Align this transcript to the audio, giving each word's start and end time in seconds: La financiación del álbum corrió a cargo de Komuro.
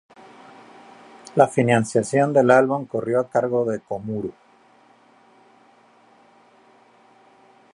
La 1.35 1.47
financiación 1.47 2.33
del 2.33 2.49
álbum 2.49 2.87
corrió 2.87 3.19
a 3.19 3.29
cargo 3.29 3.65
de 3.71 3.81
Komuro. 3.81 4.31